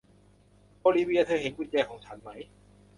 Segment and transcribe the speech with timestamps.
[0.79, 2.29] โอลิเวียร์ เธอเห็นกุญแจของฉันไหม